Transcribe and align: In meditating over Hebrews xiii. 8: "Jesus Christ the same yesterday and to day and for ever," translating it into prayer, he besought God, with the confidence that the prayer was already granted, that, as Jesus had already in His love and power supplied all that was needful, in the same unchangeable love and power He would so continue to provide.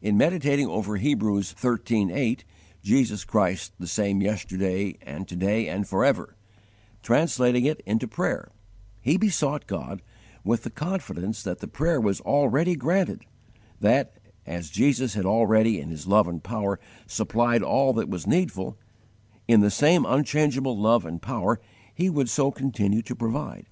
In 0.00 0.16
meditating 0.16 0.68
over 0.68 0.96
Hebrews 0.96 1.54
xiii. 1.60 2.10
8: 2.10 2.44
"Jesus 2.82 3.24
Christ 3.26 3.72
the 3.78 3.86
same 3.86 4.22
yesterday 4.22 4.96
and 5.02 5.28
to 5.28 5.36
day 5.36 5.68
and 5.68 5.86
for 5.86 6.02
ever," 6.02 6.34
translating 7.02 7.66
it 7.66 7.82
into 7.84 8.08
prayer, 8.08 8.50
he 9.02 9.18
besought 9.18 9.66
God, 9.66 10.00
with 10.42 10.62
the 10.62 10.70
confidence 10.70 11.42
that 11.42 11.58
the 11.58 11.68
prayer 11.68 12.00
was 12.00 12.22
already 12.22 12.74
granted, 12.74 13.26
that, 13.78 14.16
as 14.46 14.70
Jesus 14.70 15.12
had 15.12 15.26
already 15.26 15.78
in 15.78 15.90
His 15.90 16.06
love 16.06 16.26
and 16.26 16.42
power 16.42 16.80
supplied 17.06 17.62
all 17.62 17.92
that 17.92 18.08
was 18.08 18.26
needful, 18.26 18.78
in 19.46 19.60
the 19.60 19.70
same 19.70 20.06
unchangeable 20.06 20.78
love 20.78 21.04
and 21.04 21.20
power 21.20 21.60
He 21.94 22.08
would 22.08 22.30
so 22.30 22.50
continue 22.50 23.02
to 23.02 23.14
provide. 23.14 23.66